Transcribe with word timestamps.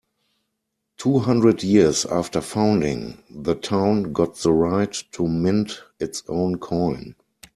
Two 0.97 1.19
hundred 1.19 1.61
years 1.61 2.07
after 2.07 2.41
founding, 2.41 3.19
the 3.29 3.53
town 3.53 4.11
got 4.13 4.35
the 4.37 4.51
right 4.51 4.91
to 5.11 5.27
mint 5.27 5.83
its 5.99 6.23
own 6.27 6.57
coin. 6.57 7.13